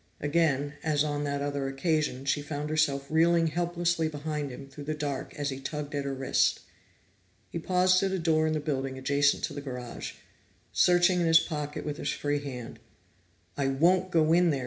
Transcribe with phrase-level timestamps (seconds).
[0.19, 4.95] Again, as on that other occasion, she found herself reeling helplessly behind him through the
[4.95, 6.61] dark as he tugged at her wrist.
[7.51, 10.13] He paused at a door in the building adjacent to the garage,
[10.71, 12.79] searching in his pocket with his free hand.
[13.55, 14.59] "I won't go in there!"